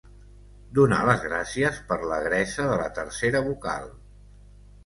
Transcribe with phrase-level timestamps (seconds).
[0.77, 3.91] Donar les gràcies per l'agresa de la tercera vocal.